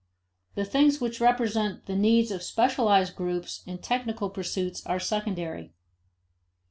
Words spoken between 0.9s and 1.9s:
which represent